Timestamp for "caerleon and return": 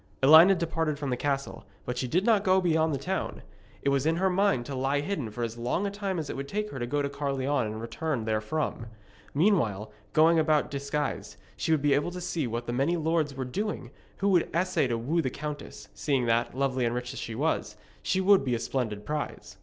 7.07-8.25